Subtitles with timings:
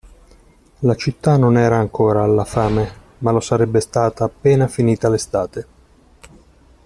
[0.79, 5.67] La città non era ancora alla fame, ma lo sarebbe stata appena finita l'estate.